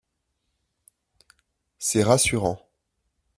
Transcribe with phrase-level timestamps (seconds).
[1.77, 2.67] C’est rassurant